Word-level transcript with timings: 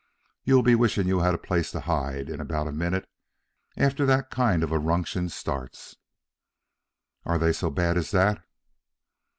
You'll 0.43 0.63
be 0.63 0.73
wishing 0.73 1.05
you 1.05 1.19
had 1.19 1.35
a 1.35 1.37
place 1.37 1.69
to 1.69 1.81
hide, 1.81 2.27
in 2.27 2.41
about 2.41 2.65
a 2.67 2.71
minute 2.71 3.07
after 3.77 4.03
that 4.07 4.31
kind 4.31 4.63
of 4.63 4.71
a 4.71 4.79
ruction 4.79 5.29
starts." 5.29 5.95
"Are 7.23 7.37
they 7.37 7.53
so 7.53 7.69
bad 7.69 7.99
as 7.99 8.09
that?" 8.09 8.43